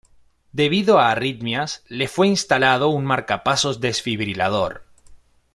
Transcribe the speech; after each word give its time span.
Debido 0.51 0.97
a 0.97 1.11
arritmias, 1.11 1.83
le 1.87 2.07
fue 2.07 2.27
instalado 2.27 2.87
un 2.89 3.05
marcapasos 3.05 3.81
desfibrilador. 3.81 4.83